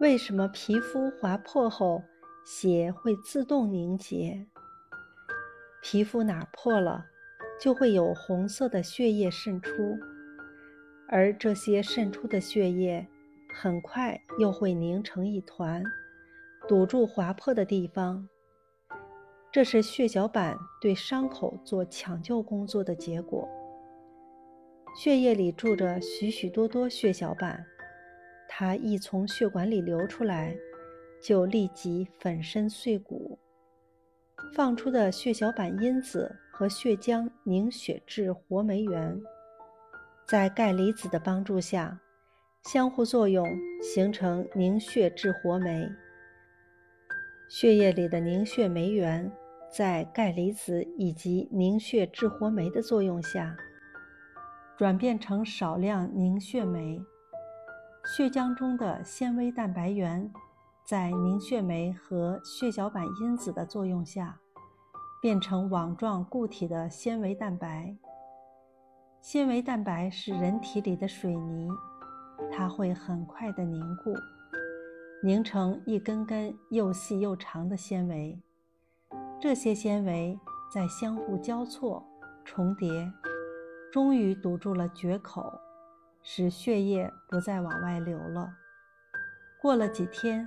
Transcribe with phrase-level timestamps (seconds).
[0.00, 2.04] 为什么皮肤划破后
[2.44, 4.46] 血会自动凝结？
[5.82, 7.04] 皮肤哪破了，
[7.60, 9.98] 就会有红色的血液渗出，
[11.08, 13.08] 而这些渗出的血液
[13.52, 15.82] 很快又会凝成一团，
[16.68, 18.28] 堵住划破的地方。
[19.50, 23.48] 这是血小板对伤口做抢救工作的结果。
[24.94, 27.66] 血液里住着许许多多血小板。
[28.48, 30.56] 它一从血管里流出来，
[31.22, 33.38] 就立即粉身碎骨。
[34.54, 39.20] 放出的血小板因子和血浆凝血质活酶原，
[40.26, 42.00] 在钙离子的帮助下，
[42.64, 43.46] 相互作用
[43.82, 45.88] 形成凝血质活酶。
[47.48, 49.30] 血液里的凝血酶原，
[49.70, 53.56] 在钙离子以及凝血质活酶的作用下，
[54.76, 57.00] 转变成少量凝血酶。
[58.18, 60.28] 血浆中的纤维蛋白原，
[60.84, 64.36] 在凝血酶和血小板因子的作用下，
[65.22, 67.96] 变成网状固体的纤维蛋白。
[69.20, 71.70] 纤维蛋白是人体里的水泥，
[72.50, 74.12] 它会很快的凝固，
[75.22, 78.36] 凝成一根根又细又长的纤维。
[79.40, 80.36] 这些纤维
[80.74, 82.04] 在相互交错、
[82.44, 82.90] 重叠，
[83.92, 85.56] 终于堵住了决口。
[86.30, 88.52] 使血液不再往外流了。
[89.62, 90.46] 过了几天，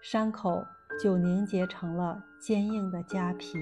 [0.00, 0.64] 伤口
[1.02, 3.58] 就凝结成了坚硬的痂皮。